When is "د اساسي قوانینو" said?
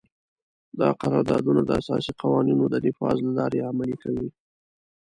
1.65-2.63